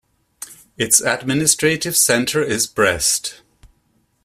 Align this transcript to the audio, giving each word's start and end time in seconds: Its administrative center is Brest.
Its 0.77 0.99
administrative 0.99 1.95
center 1.95 2.41
is 2.41 2.65
Brest. 2.65 3.43